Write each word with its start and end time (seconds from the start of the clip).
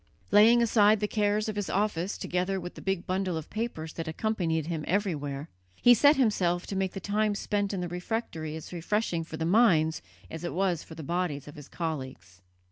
Laying 0.31 0.63
aside 0.63 0.99
the 0.99 1.07
cares 1.07 1.47
of 1.47 1.55
his 1.55 1.69
office 1.69 2.17
together 2.17 2.59
with 2.59 2.73
the 2.73 2.81
big 2.81 3.05
bundle 3.05 3.37
of 3.37 3.51
papers 3.51 3.93
that 3.93 4.07
accompanied 4.07 4.65
him 4.65 4.83
everywhere, 4.87 5.47
he 5.75 5.93
set 5.93 6.15
himself 6.15 6.65
to 6.65 6.75
make 6.75 6.93
the 6.93 6.99
time 6.99 7.35
spent 7.35 7.71
in 7.71 7.81
the 7.81 7.87
refectory 7.87 8.55
as 8.55 8.73
refreshing 8.73 9.23
for 9.23 9.37
the 9.37 9.45
minds 9.45 10.01
as 10.31 10.43
it 10.43 10.55
was 10.55 10.81
for 10.81 10.95
the 10.95 11.03
bodies 11.03 11.47
of 11.47 11.53
his 11.53 11.69
colleagues. 11.69 12.41